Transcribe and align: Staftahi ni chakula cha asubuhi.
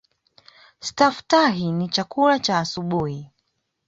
Staftahi 0.79 1.71
ni 1.71 1.89
chakula 1.89 2.39
cha 2.39 2.59
asubuhi. 2.59 3.31